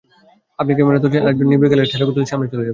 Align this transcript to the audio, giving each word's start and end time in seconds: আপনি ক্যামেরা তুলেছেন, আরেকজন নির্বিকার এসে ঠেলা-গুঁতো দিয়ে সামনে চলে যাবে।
আপনি 0.59 0.71
ক্যামেরা 0.75 0.99
তুলেছেন, 1.03 1.23
আরেকজন 1.25 1.47
নির্বিকার 1.51 1.79
এসে 1.81 1.93
ঠেলা-গুঁতো 1.93 2.19
দিয়ে 2.19 2.31
সামনে 2.33 2.47
চলে 2.51 2.61
যাবে। 2.63 2.69